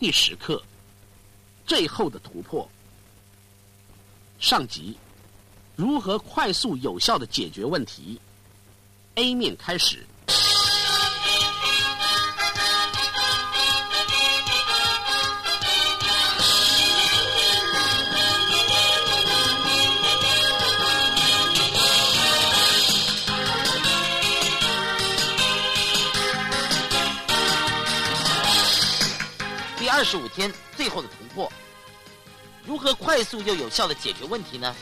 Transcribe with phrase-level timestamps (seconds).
[0.00, 0.62] 第十课：
[1.66, 2.70] 最后的突破。
[4.38, 4.96] 上集：
[5.74, 8.20] 如何快速有效的解决问题
[9.16, 10.06] ？A 面开始。
[29.98, 31.52] 二十五天最后的突破，
[32.64, 34.72] 如何快速又有效的解决问题呢？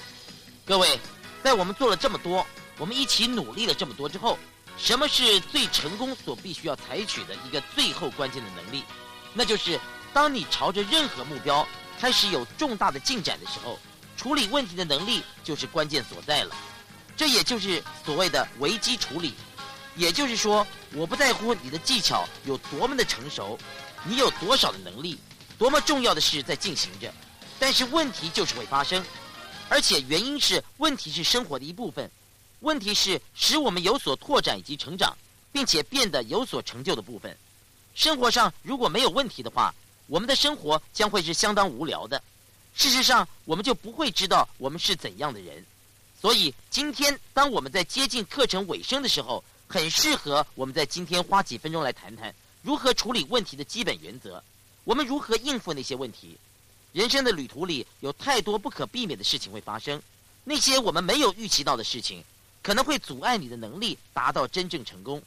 [0.66, 1.00] 各位，
[1.42, 4.38] 在我们做了这么多，我们一起努力了这么多之后，
[4.76, 8.84] 什么是最成功所必须要采取的一个最后关键的能力？
[9.32, 9.80] 那就是
[10.12, 11.66] 当你朝着任何目标
[11.98, 13.78] 开始有重大的进展的时候，
[14.18, 16.54] 处理问题的能力就是关键所在了。
[17.16, 19.32] 这也就是所谓的危机处理。
[19.96, 23.58] 也就是说，我不在乎你的技巧有多么的成熟。
[24.08, 25.18] 你有多少的能力？
[25.58, 27.12] 多么重要的事在进行着，
[27.58, 29.04] 但是问题就是会发生，
[29.68, 32.10] 而且原因是问题是生活的一部分，
[32.60, 35.16] 问题是使我们有所拓展以及成长，
[35.52, 37.36] 并且变得有所成就的部分。
[37.94, 39.74] 生活上如果没有问题的话，
[40.06, 42.22] 我们的生活将会是相当无聊的。
[42.74, 45.64] 事实上，我们就不会知道我们是怎样的人。
[46.20, 52.34] 所以，今天当我们在接近课程尾声的时候，很适合我们在今天花几分钟来谈谈。
[52.66, 54.42] 如何处理问题的基本原则？
[54.82, 56.36] 我们如何应付那些问题？
[56.92, 60.02] 人生的旅途里有太多不可避免的事情会发生，
[60.42, 62.24] 那些我们没有预期到的事情，
[62.64, 65.22] 可能会阻碍你的能力达到真正成功。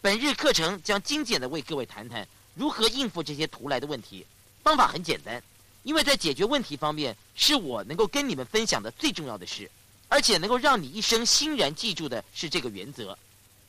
[0.00, 4.24] 本日课程将精简的为各位谈谈如何应付这些突来的问题。
[4.62, 5.42] 方法很简单，
[5.82, 9.68] 因为在解决问题方面是我能够跟你们分享的最重要的事，
[10.06, 13.18] 而且能够让你一生欣然记住的是这个原则：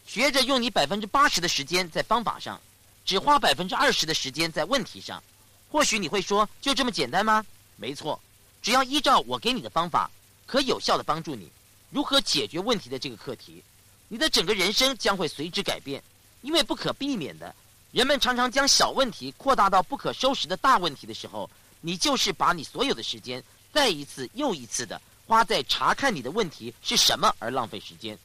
[0.05, 2.61] 学着用你百分之八十的时间在方法上。
[3.07, 5.23] 只花百分之二十的时间在问题上，
[5.71, 7.43] 或许你会说，就这么简单吗？
[7.77, 8.21] 没错，
[8.61, 10.11] 只要依照我给你的方法，
[10.45, 11.49] 可有效的帮助你
[11.89, 13.63] 如何解决问题的这个课题，
[14.09, 16.03] 你的整个人生将会随之改变。
[16.41, 17.55] 因为不可避免的，
[17.93, 23.41] 人们常常将小问题扩大到不可收拾的大问题的时候，你就是把你所有的时间
[23.71, 28.19] 再一次又一次的花在查看你的问题是什么而浪费时间。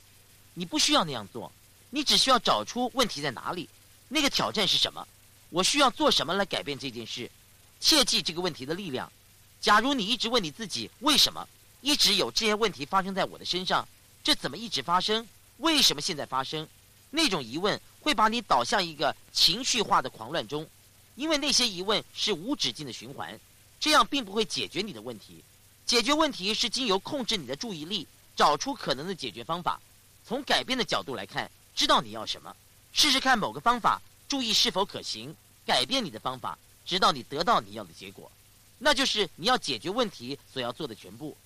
[0.55, 1.51] 你不需要那样做，
[1.89, 3.69] 你只需要找出问题在哪里。
[4.15, 5.09] 那个挑战是什么？
[5.49, 7.31] 我需要做什么来改变这件事？
[7.81, 9.11] 切记这个问题的力量。
[9.59, 11.49] 假如你一直问你自己为什么
[11.81, 13.89] 一直有这些问题发生在我的身上，
[14.23, 15.27] 这怎么一直发生？
[15.57, 16.69] 为什么现在发生？
[17.09, 20.69] 那种疑问会把你导向一个情绪化的狂乱中，
[21.15, 23.41] 因为那些疑问是无止境的循环，
[23.81, 25.43] 这样并不会解决你的问题。
[25.87, 28.07] 解决问题是经由控制你的注意力，
[28.37, 29.81] 找出可能的解决方法。
[30.23, 32.55] 从改变的角度来看，知道你要什么。
[32.93, 35.35] 试试看某个方法，注意是否可行，
[35.67, 38.31] 改变你的方法，直到你得到你要的结果。
[38.79, 41.37] 那就是你要解决问题所要做的全部。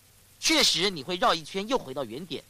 [0.40, 2.42] 确实，你会绕一圈又回到原点。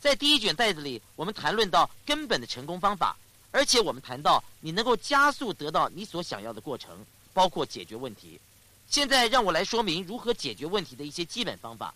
[0.00, 3.16] 在第一卷袋子里，我们谈论到根本的成功方法，
[3.52, 8.40] 而且我们谈到你能够加速得到你所想要的过程，包括解决问题。
[8.88, 11.94] 现在让我来说明如何解决问题的一些基本方法。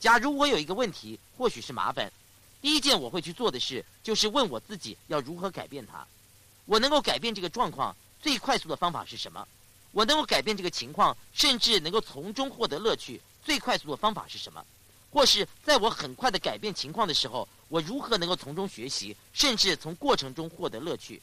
[0.00, 2.10] 假如我有一个问题，或许是麻烦。
[2.60, 6.06] 第一件我会去做的事，就是问我自己要如何改变它。
[6.64, 9.46] 我能够改变这个状况最快速的方法是什么？
[9.92, 14.64] 我能够改变这个情况，甚至能够从中获得乐趣最快速的方法是什么？
[15.10, 21.22] 或是在我很快的改变情况的时候，我如何能够从中学习，甚至从过程中获得乐趣？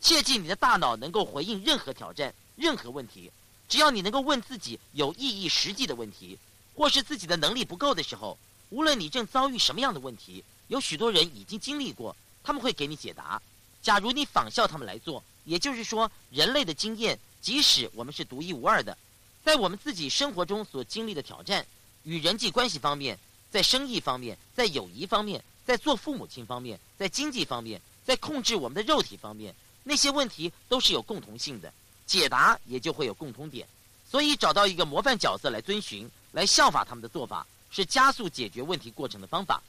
[0.00, 3.30] 切记，你的大脑能够回应任何挑战、任何问题。
[3.68, 6.38] 只要你能够问自己有意义、实际的问题，
[6.74, 8.38] 或是自己的能力不够的时候，
[8.70, 10.44] 无论你正遭遇什么样的问题。
[10.68, 13.40] 有许多人已经经历过，他们会给你解答。
[13.82, 18.96] 假如你仿效他们来做，也就是说，人类的经验，即使我们是独一无二的，
[19.44, 21.64] 在我们自己生活中所经历的挑战，
[22.02, 23.16] 与人际关系方面，
[23.50, 29.54] 在生意方面，在友谊方面，在做父母亲方面，在经济方面，在控制我们的肉体方面，
[29.84, 31.72] 那些问题都是有共同性的，
[32.06, 33.68] 解答也就会有共通点。
[34.10, 39.62] 所以，找到一个模范角色来遵循，来效法他们的做法，是加速解决问题过程的方法。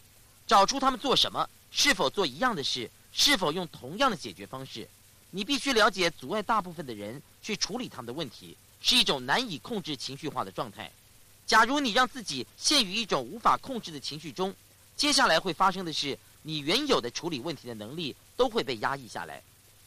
[0.47, 4.87] 找出他们做什么，是否做一样的事，是否用同样的解决方式。
[5.29, 10.89] 你必须了解，阻碍大部分的人去处理他们的问题，是一种难以控制情绪化的状态。
[11.45, 14.55] 假如你让自己陷于一种无法控制的情绪中，
[14.95, 19.43] 接下来会发生的是，你原有的处理问题的能力都会被压抑下来。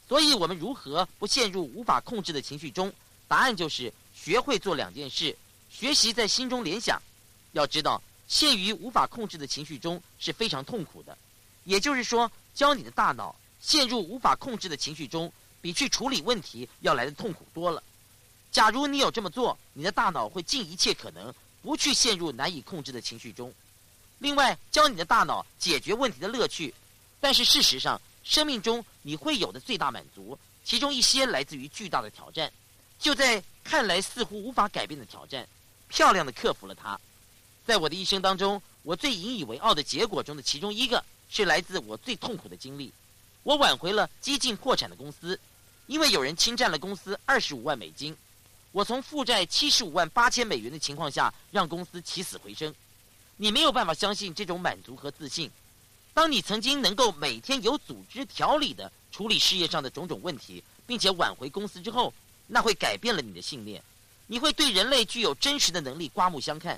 [0.07, 2.93] 所以，我们如何不陷入无法控制的情绪中？
[3.27, 5.35] 答案就是学会做两件事：
[5.71, 7.01] 学习在心中联想。
[7.53, 8.01] 要知道。
[8.31, 11.17] 陷于无法控制的情绪中是非常痛苦的，
[11.65, 15.29] 也就是说，教你的大脑陷入无法控制的情绪中，
[15.59, 17.83] 比去处理问题要来的痛苦多了。
[18.49, 23.53] 假如你有这么做，你的大脑会尽一切可能不去陷入难以控制的情绪中。
[24.19, 26.73] 另外，教你的大脑解决问题的乐趣。
[27.19, 32.49] 但是事实上，生命中你会有的最大满足，其中一些来自于巨大的挑战。
[32.97, 35.45] 就在看来似乎无法改变的挑战，
[35.89, 36.97] 漂亮的克服了它。
[37.71, 42.91] 在我的一生当中，我最引以为傲的结果中的其中一个，是来自我最痛苦的经历。
[43.43, 45.39] 我挽回了接近破产的公司，
[45.87, 48.13] 因为有人侵占了公司二十五万美金。
[48.73, 52.75] 我从负债七十五万八千美元的情况下，让公司起死回生。
[53.37, 55.49] 你没有办法相信这种满足和自信。
[56.13, 62.13] 当你曾经能够每天有组织条理的处理事业上的种种问题，并且挽回公司之后，
[62.47, 63.81] 那会改变了你的信念。
[64.27, 66.77] 你会对人类具有真实的能力刮目相看。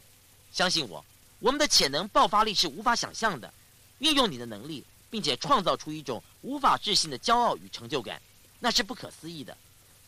[0.53, 1.03] 相信我，
[1.39, 3.51] 我们的潜能爆发力是无法想象的。
[3.97, 8.21] 运用你的能力，并且创造出一种无法置信的骄傲与成就感，
[8.59, 9.57] 那是不可思议的。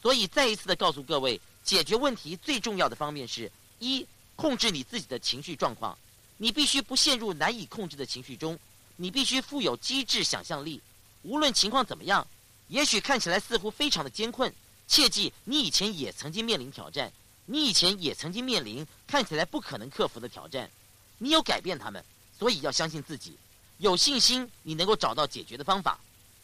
[0.01, 4.05] 所以再一次的告诉各位，解决问题最重要的方面是：一、
[4.35, 5.97] 控制你自己的情绪状况。
[6.37, 8.59] 你必须不陷入难以控制的情绪中，
[8.97, 10.79] 你必须富有机智想象力。
[11.23, 12.27] 无论情况怎么样，
[12.67, 14.53] 也许看起来似乎非常的艰困，
[14.85, 17.11] 切记你以前也曾经面临挑战，
[17.45, 20.69] 你以前也曾经面临看起来不可能克服的挑战，
[21.19, 22.03] 你有改变他们，
[22.37, 23.37] 所以要相信自己，
[23.77, 25.99] 有信心你能够找到解决的方法。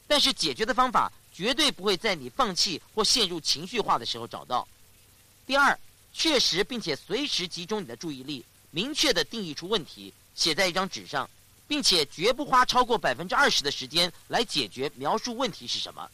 [0.08, 4.68] 但是解决的方法绝对不会在你放弃或陷入情绪化的时候找到。
[5.46, 5.80] 第二，
[6.14, 8.46] 确实并且随时集中你的注意力。
[8.74, 11.30] 明确的定义出问题，写在一张纸上，
[11.68, 16.10] 并且绝不花超过百分之二十的时间来解决描述问题是什么，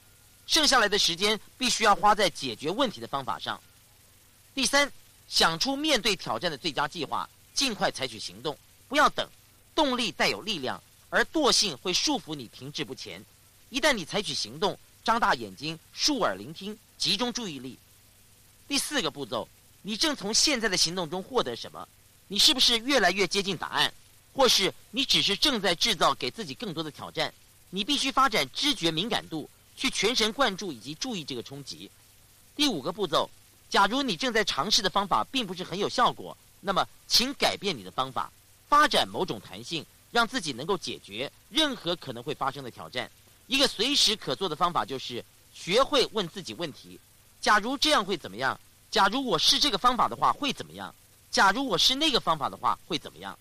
[0.48, 3.62] 剩下来的时间必须要花在解决问题的方法上。
[4.57, 4.92] 第三，
[5.27, 8.57] 想出面对挑战的最佳计划，尽快采取行动，
[8.88, 9.30] 不要等。
[9.75, 10.81] 动力带有力量，
[11.12, 13.24] 而惰性会束缚你停滞不前。
[13.69, 17.77] 一旦你采取行动，张大眼睛，竖耳聆听，集中注意力。
[18.68, 19.48] 第四个步骤，
[19.83, 21.88] 你正从现在的行动中获得什么？
[22.27, 23.94] 你是不是越来越接近答案，
[24.33, 27.31] 或是你只是正在制造给自己更多的挑战？
[27.69, 31.92] 你必须发展知觉敏感度，去全神贯注以及注意这个冲击。
[32.56, 33.30] 第五个步骤，
[33.69, 38.31] 假如你正在尝试的方法并不是很有效果，那么请改变你的方法，
[38.69, 43.10] 发展某种弹性，让自己能够解决任何可能会发生的挑战。
[43.48, 45.24] 一个随时可做的方法就是
[45.54, 47.00] 学会问自己问题：
[47.42, 48.60] 假如这样会怎么样？
[48.90, 50.94] 假如我试这个方法的话会怎么样？
[51.30, 53.38] 假如我是那个方法的话，会怎么样？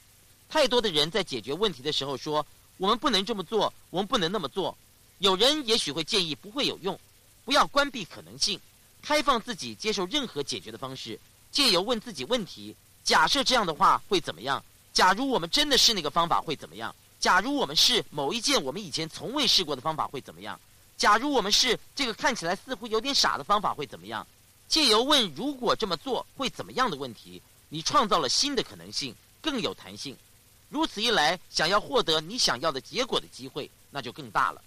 [0.48, 2.44] 太多的人在解决问题的时候说
[2.78, 4.76] ：“我们不能这么做，我们不能那么做。”
[5.18, 6.98] 有人也许会建议不会有用，
[7.44, 8.60] 不要关闭可能性，
[9.06, 11.16] 开放自己接受任何解决的方式，
[11.52, 12.74] 借由问自己问题：
[13.04, 14.60] 假设这样的话会怎么样？
[14.92, 16.92] 假如我们真的是那个方法会怎么样？
[17.20, 20.58] 假如我们是某一件我们以前从未试过的方法会怎么样？
[20.96, 24.26] 假如我们是这个看起来似乎有点傻的方法会怎么样？
[24.66, 27.40] 借由问如果这么做会怎么样的问题。
[27.68, 30.16] 你创造了新的可能性，更有弹性。
[30.68, 34.62] 如此一来，想要获得你想要的结果的机会，那就更大了。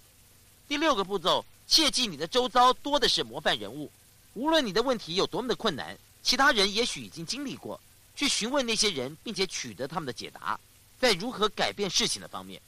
[0.68, 3.90] 第六个步骤，切记你的周遭多的是模范人物。
[4.34, 7.80] 无论你的问题有多么的困难，其他人也许已经经历过。
[8.16, 10.58] 去询问那些人，并且取得他们的解答，
[10.98, 12.60] 在如何改变事情的方面。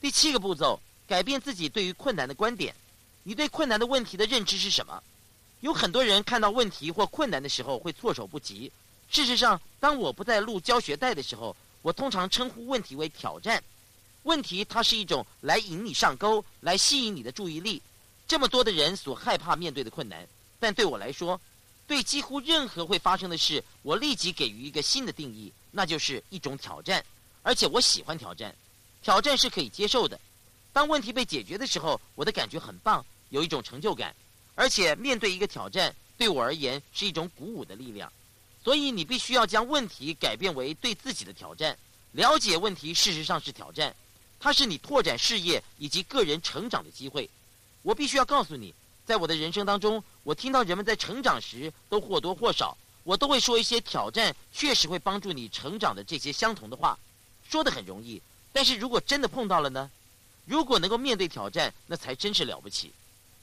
[0.00, 2.74] 第七个步骤，改变自己对于困难的观点。
[3.24, 5.02] 你对困难的问题的认知是什么？
[5.60, 8.70] 有很多人看到问题或困难的时候会措手不及。
[9.08, 13.62] 事实上，当我不再录教学带的时候，我通常称呼问题为挑战。
[14.22, 17.82] 问题它是一种来引你上钩、来吸引你的注意力。
[18.26, 20.26] 这么多的人所害怕面对的困难，
[20.62, 21.40] 但对我来说，
[21.88, 27.04] 对几乎任何会发生的事，我立即给予一个新的定义，那就是一种挑战。
[27.42, 28.54] 而且我喜欢挑战，
[29.02, 30.20] 挑战是可以接受的。
[30.72, 34.14] 当问题被解决的时候，我的感觉很棒，有一种成就感。
[34.54, 38.12] 而且面对一个挑战，对我而言是一种鼓舞的力量。
[38.62, 41.76] 所以你必须要将问题改变为对自己的挑战。
[42.12, 43.96] 了解问题事实上是挑战，
[44.38, 47.28] 它是你拓展事业以及个人成长的机会。
[47.82, 48.72] 我必须要告诉你，
[49.04, 56.98] 在我的人生当中，我听到人们在成长时都或多或少，我都会说一些挑战确实会帮助你成长的这些相同的话。
[57.48, 59.90] 说的很容易，但是如果真的碰到了呢？
[60.46, 62.92] 如果能够面对挑战，那才真是了不起。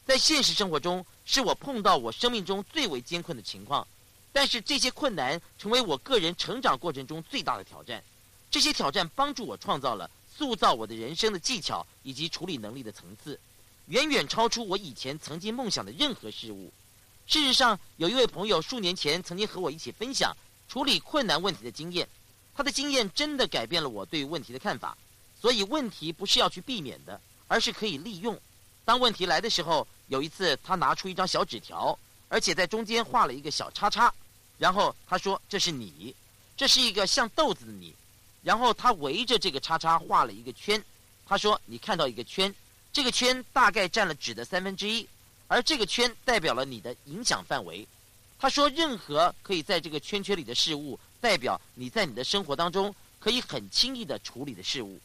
[0.05, 3.87] 在现实生活中，是我碰到我生命中最为艰困的情况。
[4.31, 8.03] 但是这些困难成为我个人成长过程中最大的挑战，
[8.49, 13.39] 这些挑战帮助我创造了塑造我的人生的技巧以及处理能力的层次，
[13.89, 16.71] 远远超出我以前曾经梦想的任何事物。
[17.27, 20.35] 事实上，有一位朋友数年前曾经和我一起分享
[20.67, 22.07] 处理困难问题的经验，
[22.55, 24.97] 他的经验真的改变了我对问题的看法。
[25.39, 28.39] 所以，问题不是要去避免的，而是可以利用。
[28.85, 31.97] 当问题来的时候，有一次他拿出一张小纸条。
[32.31, 34.13] 而且在中间画了一个小叉叉。
[34.59, 36.15] 然后他说：“这是你，
[36.55, 37.95] 这是一个像豆子的你。”
[38.43, 40.79] 然后他围着这个叉叉画了一个圈。
[41.25, 42.53] 他说：“你看到一个圈，
[42.91, 45.07] 这个圈大概占了纸的三分之一，
[45.47, 47.87] 而这个圈代表了你的影响范围。”
[48.39, 54.97] 他说：“任何可以在这个圈圈里的事物，代表你在你的生活当中可以很轻易的处理的事物，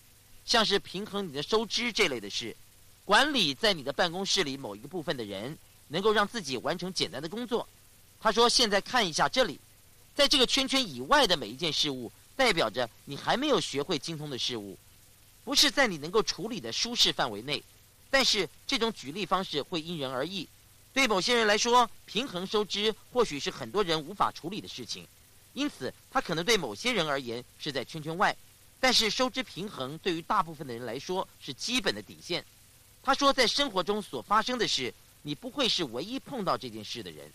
[0.44, 2.56] 像是平衡你的收支这类的事，
[3.04, 7.68] 管理在你的办公室里某一个部分的人，能够让自己完成简单的工作。”
[8.20, 9.58] 他说：“现在看一下这里，
[10.14, 14.78] 在这个圈圈以外的每一件事物，代表着你还没有学会精通的事物，
[15.44, 17.60] 不是在你能够处理的舒适范围内。
[18.14, 20.48] 但是这种举例方式会因人而异。”
[20.94, 25.04] 对某些人来说，平衡收支或许是很多人无法处理的事情，
[25.52, 28.36] 因此他可能对某些人而言是在圈圈外。
[28.78, 32.44] 但是收支平衡对于大部分的人来说是基本的底线。
[33.02, 37.28] 他说，在生活中所发生的事，你不会是唯一碰到这件事的人。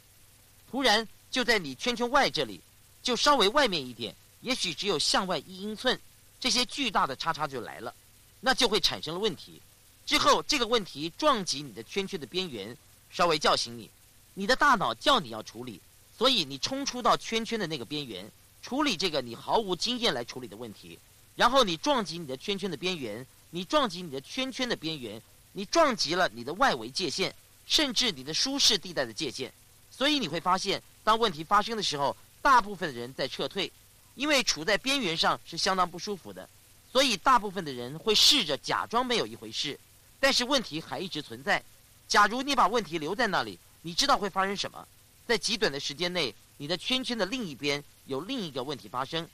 [0.72, 2.62] 突然就在你圈圈外这里，
[3.04, 6.00] 就稍微外面一点，也许只有向外一英寸，
[6.40, 7.94] 这些巨大的叉叉就来了，
[8.40, 9.62] 那就会产生了问题。
[10.10, 12.76] 之后这个问题撞击你的圈圈的边缘。
[13.12, 13.92] 稍微叫醒你，
[14.34, 15.80] 你的大脑叫你要处理，
[16.18, 18.28] 所以你冲出到圈圈的那个边缘，
[18.64, 20.98] 处理这个你毫无经验来处理的问题，
[21.36, 25.22] 然后你撞击你的圈圈的边缘，你撞击你的圈圈的边缘，
[25.54, 27.32] 你撞击了你的外围界限，
[27.68, 29.52] 甚至你的舒适地带的界限，
[29.92, 33.72] 所以你会发现，当问题发生的时候，大部分的人在撤退，
[34.16, 36.50] 因为处在边缘上是相当不舒服的，
[36.92, 39.80] 所以大部分的人会试着假装没有一回事，
[40.20, 41.64] 但是问题还一直存在。
[42.08, 44.88] 假如你把问题留在那里，你知道会发生什么？
[45.28, 49.28] 在极短的时间内，你的圈圈的另一边有另一个问题发生，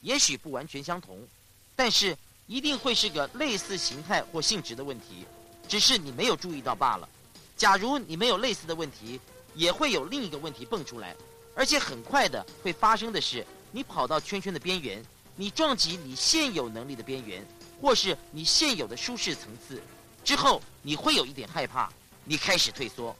[0.00, 1.18] 也许不完全相同，
[1.76, 5.26] 但是一定会是个类似形态或性质的问题，
[5.68, 7.08] 只是你没有注意到罢了。
[7.56, 9.20] 假如你没有类似的问题，
[9.54, 11.14] 也会有另一个问题蹦出来，
[11.54, 15.04] 而且很快的会发生的是，你跑到圈圈的边缘，
[15.36, 17.46] 你撞击你现有能力的边缘，
[17.80, 19.82] 或是你现有的舒适层次，
[20.24, 21.90] 之后你会有一点害怕。
[22.24, 23.14] 你开始退缩。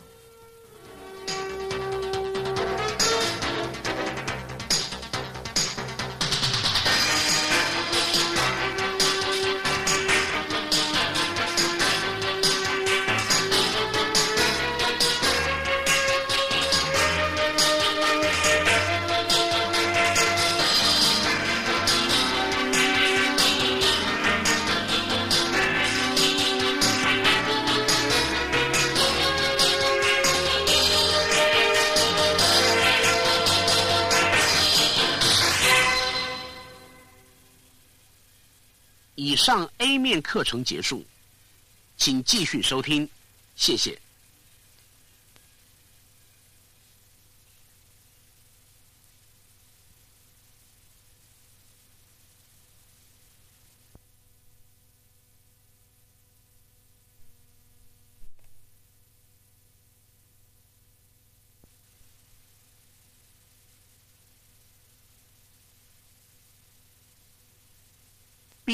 [39.43, 41.05] 上 A 面课程结束，
[41.97, 43.09] 请继续收听，
[43.57, 44.01] 谢谢。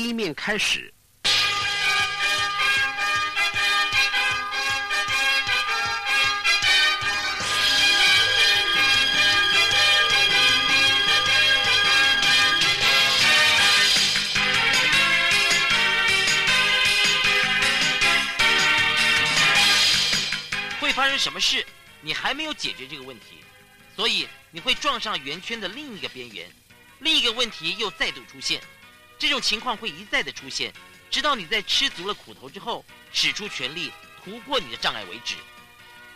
[0.00, 0.94] B 面开始。
[20.78, 21.66] 会发生什么事？
[22.00, 23.38] 你还没有解决这个问题，
[23.96, 26.48] 所以你会撞上圆圈的另一个边缘，
[27.00, 28.60] 另一个问题又再度出现。
[29.18, 30.72] 这种情况会一再的出现，
[31.10, 35.34] 直到你在吃足了苦头之后，使出全力突破你的障碍为止。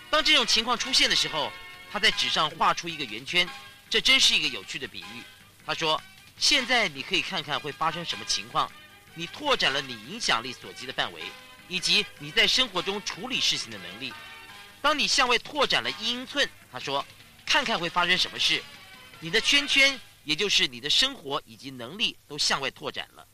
[0.09, 1.53] 当这种情况出现的时候，
[1.91, 3.49] 他在纸上画出一个圆圈，
[3.91, 5.23] 这真是一个有趣的比喻。
[5.67, 6.01] 他说
[6.39, 8.71] ：“现在你可以看看会发生什么情况。
[9.15, 11.23] 你拓展了你影响力所及的范围，
[11.69, 14.13] 以及你在生活中处理事情的能力。
[14.81, 17.05] 当你向外拓展了一英寸，他说，
[17.45, 18.63] 看看会发生什么事。
[19.19, 23.27] 你的圈圈。”也就是你的生活以及能力都向外拓展了。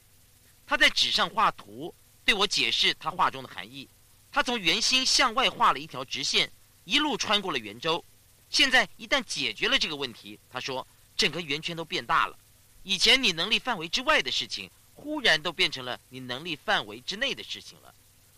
[0.66, 3.88] 他在纸上画图，对我解释他画中的含义。
[4.30, 6.50] 他从圆心向外画了一条直线，
[6.84, 8.04] 一路穿过了圆周。
[8.50, 12.38] 现在一旦解决了这个问题，他说整个圆圈都变大了。
[12.82, 17.94] 以前你能力范围之外的事情，忽然都变成了你能力范围之内的事情了。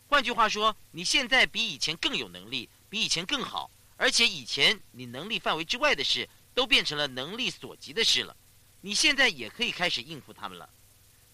[0.09, 8.37] 换句话说，你现在比以前更有能力，比以前更好，而且以前你能力范围之外的事，都变成了能力所及的事了。
[8.81, 10.69] 你现在也可以开始应付他们了。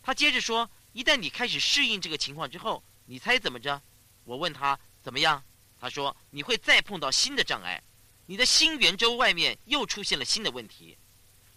[0.02, 3.80] 他接着说：“一旦你开始适应这个情况之后，你猜怎么着？”
[4.24, 5.42] 我问他：“怎么样？”
[5.80, 7.82] 他说：“你会再碰到新的障碍。
[8.26, 10.96] 你的新圆周外面又出现了新的问题。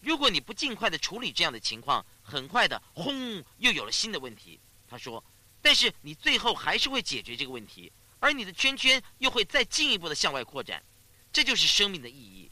[0.01, 4.59] 如果你不尽快的处理这样的情况，很快的轰又有了新的问题。
[4.87, 5.23] 他说，
[5.61, 10.83] 但是你最后还是会解决这个问题，而你的圈圈又会再进一步的向外扩展。
[11.31, 12.49] 这就是生命的意义。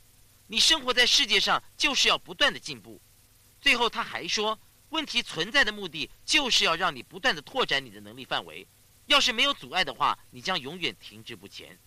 [0.48, 3.00] 你生活在世界上就是要不断的进步。
[3.60, 4.58] 最后他还说，
[4.90, 8.66] 问题存在的目的就是要让你不断的拓展你的能力范围。
[9.08, 11.78] 要是没有阻碍的话，你将永远停滞不前。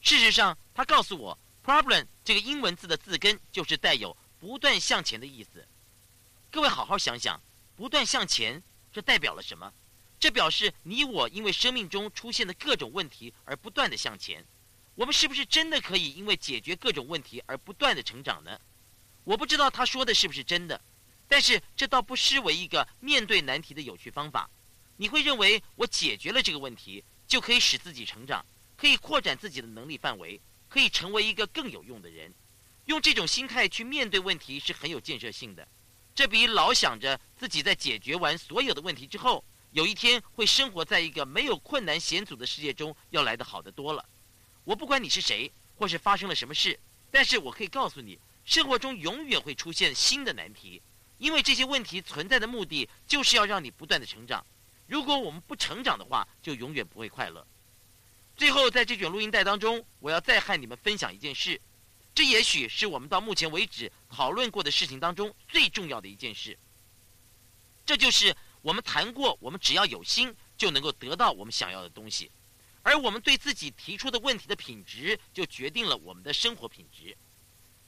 [0.00, 5.66] 事实上，他告诉我，problem 这个英文字的字根就是带有不断向前的意思。
[6.50, 7.40] 各位好好想想，
[7.74, 9.72] 不断向前，这代表了什么？
[10.18, 14.44] 这表示你我因为生命中出现的各种问题而不断的向前。
[14.94, 18.58] 我们是不是真的可以因为解决各种问题而不断的成长呢？
[19.24, 20.80] 我不知道他说的是不是真的，
[21.28, 24.48] 但是这倒不失为一个面对难题的有趣方法。
[24.96, 28.44] 你会认为我解决了这个问题，就可以使自己成长，
[28.76, 32.32] 可以扩展自己的能力范围，可以成为一个更有用的人。
[32.86, 35.66] 用这种心态去面对问题是很有建设性的。
[36.14, 44.02] 这比老想着自己在解决完所有的问题之后，有一天会生活在一个没有困难险阻的世界中要来的好得多了。
[44.64, 46.78] 我不管你是谁，或是发生了什么事，
[47.10, 50.80] 但是我可以告诉你，生活中永远会出现新的难题，
[51.18, 54.44] 因为这些问题存在的目的就是要让你不断的成长。
[54.86, 57.46] 如果我们不成长的话，就永远不会快乐。
[58.36, 61.60] 最后，在这卷录音带当中，我要再和你们分享一件事，
[62.14, 66.56] 这也许是我们到目前为止讨论过的事情当中最重要的一件事。
[67.84, 72.30] 这就是我们谈过，我们只要有心就能够得到我们想要的东西，
[72.82, 77.16] 而我们对自己提出的问题的品质，就决定了我们的生活品质。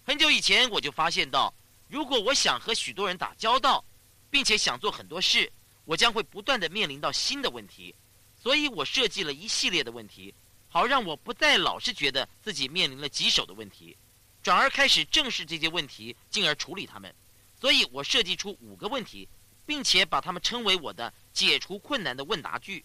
[0.04, 1.52] 很久以前，我就发现到，
[1.88, 3.84] 如果我想和许多人打交道，
[4.30, 5.50] 并且想做很多事。
[5.84, 7.94] 我将会不断的面临到新的问题，
[8.38, 10.34] 所以我设计了一系列的问题，
[10.68, 13.96] 好让我不再老是觉得自己面临了棘手的问题，
[14.42, 17.14] 转而开始正视这些问题，进而处理它们。
[17.58, 19.26] 所以我设计出五个问题，
[19.64, 22.84] 并且把它们称为我的解除困难的问答句。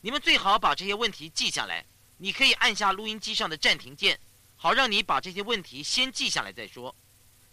[0.00, 1.84] 你们最好把这些问题记下来。
[2.18, 4.18] 你可以按下录音机上的暂停键，
[4.56, 6.94] 好让你把这些问题先记下来再说。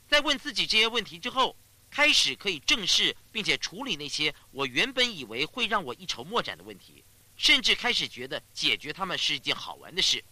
[0.08, 1.56] 在问自己这些问题之后。
[1.96, 7.04] 开始可以正视并且处理那些我原本以为会让我一筹莫展的问题，
[7.38, 10.26] 甚至开始觉得解决它们是一件好玩的事。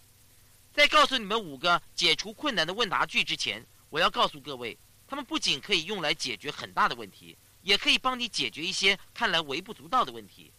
[0.74, 4.76] 在告诉你们五个解除困难的问答句之前，我要告诉各位，
[5.08, 10.52] 他们不仅可以用来解决很大的问题，也可以帮你解决一些看来微不足道的问题。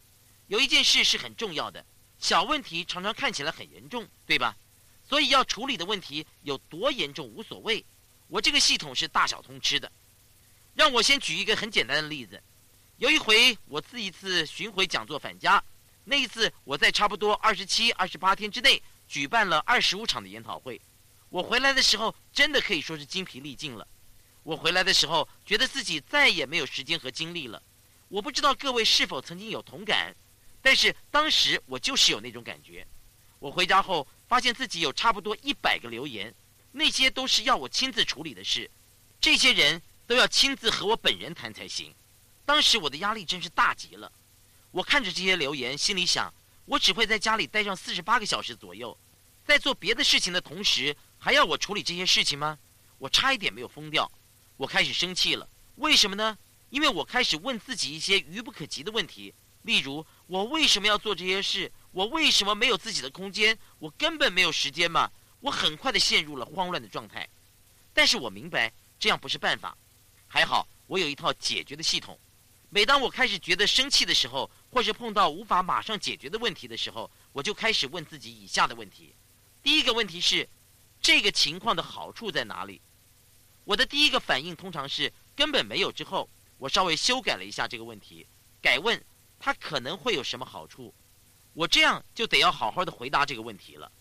[0.47, 1.85] 有一件事是很重要的，
[2.17, 4.57] 小问题常常看起来很严重，对吧？
[5.03, 7.85] 所以要处理的问题有多严重无所谓，
[8.33, 9.93] 我这个系统是大小通吃的。
[10.75, 12.43] 让我先举一个很简单的例子。
[12.97, 15.63] 有一回，我自一次巡回讲座返家，
[16.05, 20.81] 那一次我在差不多二十七、二十八天之内举办了二十五场的研讨会。
[21.29, 23.87] 我回来的时候，真的可以说是精疲力尽了。
[24.45, 27.63] 我回来的时候，觉得自己再也没有时间和精力了。
[28.09, 30.17] 我不知道各位是否曾经有同感，
[30.63, 32.87] 但是当时我就是有那种感觉。
[33.39, 36.35] 我回家后，发现自己有差不多一百个留言，
[36.73, 38.71] 那些都是要我亲自处理的事。
[39.21, 39.81] 这些人。
[40.05, 41.95] 都要亲自和我本人谈才行。
[42.45, 44.13] 当时我的压力真是大极了。
[44.71, 46.31] 我看着这些留言，心里想：
[46.67, 48.99] 我只会在家里待上四十八个小时左右，
[49.47, 52.59] 在做别的事情的同时，还要我处理这些事情吗？
[52.99, 54.11] 我差一点没有疯掉。
[54.59, 55.49] 我开始生气了。
[55.77, 56.37] 为什么呢？
[56.69, 59.33] 因为我开始问自己一些愚不可及的问题，
[59.63, 61.73] 例如：我为什么要做这些事？
[61.93, 63.57] 我为什么没有自己的空间？
[63.79, 65.11] 我根本没有时间嘛？
[65.43, 67.29] 我很快的陷入了慌乱的状态。
[67.93, 69.77] 但是我明白，这样不是办法。
[70.27, 72.19] 还好，我有一套解决的系统。
[72.71, 79.15] 每当我开始觉得生气的时候，或是碰到无法马上解决的问题的时候，我就开始问自己以下的问题：
[79.63, 80.49] 第一个问题是，
[81.03, 82.81] 这个情况的好处在哪里？
[83.65, 85.93] 我的第一个反应通常是根本没有。
[85.93, 86.27] 之后，
[86.57, 88.27] 我稍微修改了一下这个问题，
[88.63, 88.99] 改问
[89.39, 90.95] 它可能会有什么好处。
[91.53, 93.93] 我这样就得要好好的回答这个问题了。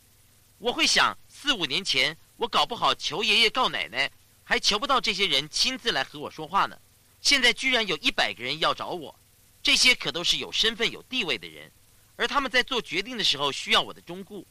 [0.61, 4.09] 我会想，四五年前我搞不好求爷爷告奶奶。
[4.43, 6.77] 还求不到这些人亲自来和我说话呢，
[7.21, 9.17] 现在居然有一百个人要找我，
[9.63, 11.71] 这些可都是有身份有地位的人，
[12.17, 14.45] 而他们在做决定的时候需要我的忠顾，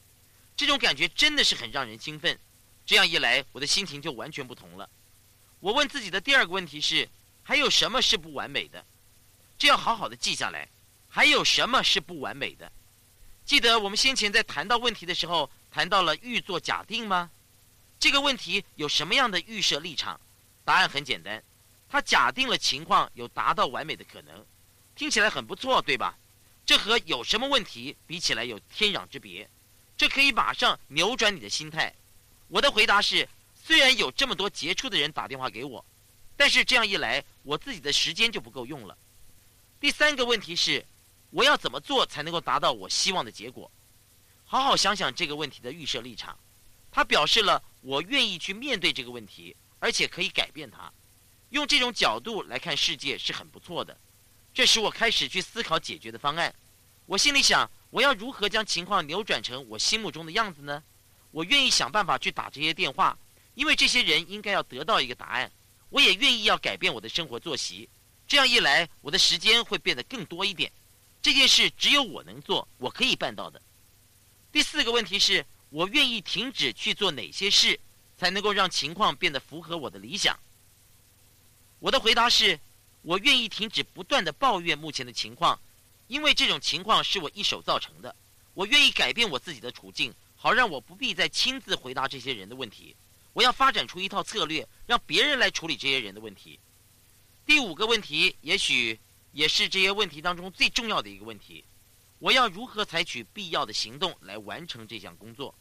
[0.57, 2.39] 这种感觉真的是很让人兴奋。
[2.87, 4.89] 这样一来，我的心情就完全不同了。
[5.61, 7.07] 我问自己的第二个问题是：
[7.43, 8.85] 还有什么是不完美的？
[9.59, 10.67] 这要好好的记下来。
[11.09, 12.73] 还有什么是不完美的？
[13.51, 17.29] 记得我们先前在谈到问题的时候，谈到了预做假定吗？
[17.99, 20.21] 这个问题有什么样的预设立场？
[20.65, 21.43] 答案很简单，
[21.89, 24.47] 他假定了情况有达到完美的可能，
[24.95, 26.17] 听起来很不错，对吧？
[26.65, 29.51] 这和有什么问题比起来有天壤之别。
[29.97, 31.93] 这可以马上扭转你的心态。
[32.47, 33.29] 我的回答是：
[33.61, 35.85] 虽然有这么多杰出的人打电话给我，
[36.37, 38.97] 但是这样一来，我自己的时间就不够用了。
[39.81, 40.87] 第三个问题是，
[41.31, 43.71] 我要怎么做才能够达到我希望的结果？
[44.45, 46.39] 好好想想这个问题的预设立场，
[46.91, 50.93] 它表示了我愿意去面对这个问题，而且可以改变它。
[51.51, 53.97] 用这种角度来看世界是很不错的，
[54.53, 56.55] 这使我开始去思考解决的方案。
[57.07, 60.83] 我心里想，我要如何将情况扭转成我心目中的样子呢？
[61.31, 63.17] 我愿意想办法去打这些电话，
[63.55, 65.51] 因为这些人应该要得到一个答案。
[65.91, 67.89] 我也愿意要改变我的生活作息，
[68.27, 70.73] 这样一来，我的时间会变得更多一点。
[71.23, 73.61] 这件事只有我能做，我可以办到的。
[74.53, 77.79] 第四个问题是我愿意停止去做哪些事，
[78.17, 80.39] 才能够让情况变得符合我的理想？
[81.79, 82.59] 我的回答是，
[83.03, 85.59] 我愿意停止不断的抱怨目前的情况。
[86.09, 88.17] 因为这种情况是我一手造成的，
[88.53, 92.97] 我愿意改变我自己的处境，好让我不必再亲自回答这些人的问题。
[93.33, 96.59] 我要发展出一套策略，让别人来处理这些人的问题。
[97.47, 98.99] 第五个问题，也许
[99.33, 101.65] 也是这些问题当中最重要的一个问题：
[102.19, 105.55] 我要如何采取必要的行动来完成这项工作，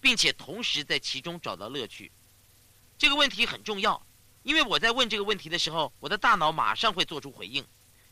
[0.00, 2.10] 并且同时在其中找到乐趣？
[2.96, 4.00] 这个问题很重要，
[4.42, 7.64] 因为我在问这个问题的时候，我的大脑马上会做出回应，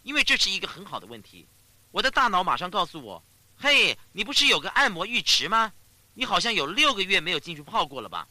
[0.03, 1.47] 因为这是一个很好的问题。
[1.91, 3.23] 我的大脑马上告诉我
[3.57, 5.73] ：“嘿，你不是有个按摩浴池吗？
[6.15, 8.29] 你好像有六个月没有进去泡过了吧？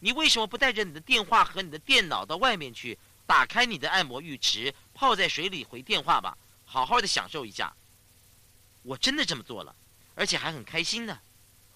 [0.00, 7.72] 你为什么不带着你的电话和你的电脑到外面去，打开你的按摩浴池，泡在水里回电话吧，好好的享受一下？”
[8.82, 9.72] 我真的这么做了，
[10.16, 11.16] 而且还很开心呢。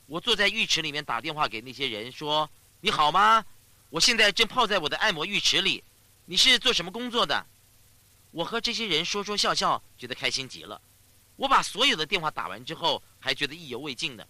[0.07, 2.51] 我坐在浴池里面打电话给那些人说
[2.83, 3.45] ：“你好吗？
[3.91, 5.85] 我现在正泡在我的按摩浴池里。
[6.25, 7.47] 你是做什么工作的？”
[8.33, 10.83] 我和这些人说说笑笑，觉得开心极了。
[11.37, 14.27] 我把所有的电话打完之后，还觉得意犹未尽呢。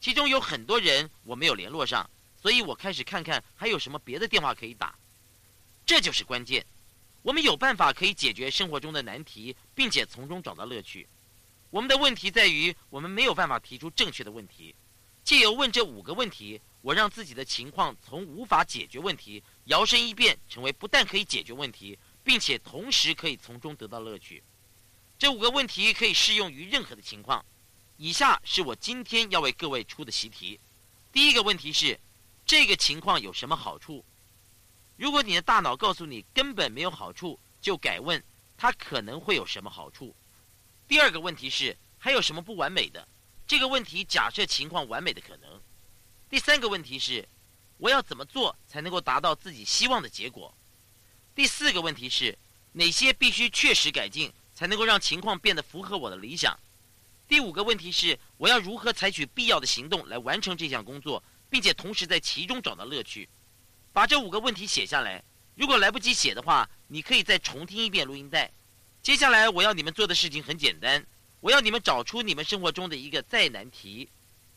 [0.00, 2.10] 其中有很多人我没有联络上，
[2.42, 4.92] 所以我开始看看还有什么别的电话可以打。
[5.86, 6.66] 这就是关键。
[7.24, 11.08] 我们有办法可以解决生活中的难题，并且从中找到乐趣。
[11.70, 14.74] 我们的问题在于我们没有办法提出正确的问题。
[15.24, 24.42] 借由问这五个问题，我让自己的情况从无法解决问题摇身一变，成为不但可以解决问题，并且同时可以从中得到乐趣。
[25.18, 27.42] 这五个问题可以适用于任何的情况。
[27.96, 30.60] 以下是我今天要为各位出的习题。
[31.10, 31.98] 第一个问题是：
[32.44, 34.04] 这个情况有什么好处？
[34.96, 38.22] 如果你的大脑告诉你根本没有好处，就改问
[38.56, 40.14] 它可能会有什么好处。
[40.86, 43.06] 第二个问题是：还有什么不完美的？
[43.46, 45.60] 这个问题假设情况完美的可能。
[46.30, 47.28] 第三个问题是：
[47.78, 50.54] 我要怎么做才能够达到自己希望的结果？
[51.34, 52.38] 第四个问题是：
[52.72, 54.32] 哪些必须确实改进？
[54.54, 56.56] 才能够让情况变得符合我的理想。
[57.26, 63.28] 第五个问题是，我要如何采取必要的行动来完成这项工作，并且同时在其中找到乐趣？
[63.94, 65.22] 把这五个问题写下来。
[65.54, 68.50] 如果来不及写的话，你可以再重听一遍录音带。
[69.00, 71.06] 接下来我要你们做的事情很简单，
[71.38, 74.08] 我要你们找出你们生活中的一个再难题，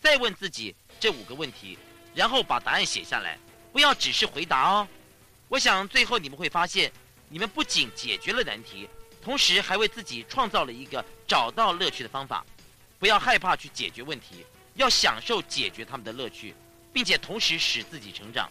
[0.02, 1.78] 再问自己这五个问题，
[2.15, 3.38] 然后把答案写下来，
[3.71, 4.88] 不要只是回答哦。
[5.50, 6.91] 我想最后你们会发现，
[7.30, 8.89] 你们不仅解决了难题。
[9.21, 12.43] 同时还为自己创造了一个找到乐趣的方法，
[12.97, 16.56] 不要害怕去解决问题，要享受解决他们的乐趣，
[16.91, 18.50] 并且同时使自己成长。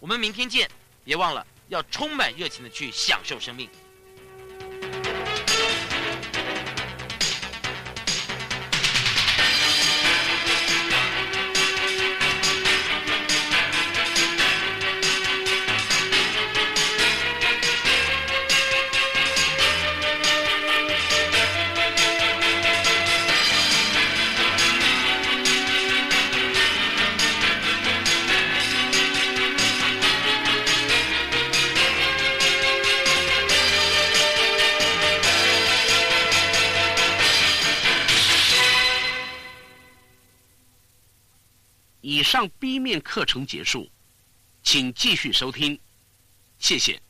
[0.00, 0.68] 我们明天见，
[1.04, 3.68] 别忘了要充满热情的去享受生命。
[42.90, 43.88] 面课程结束，
[44.64, 45.78] 请继续收听，
[46.58, 47.00] 谢谢。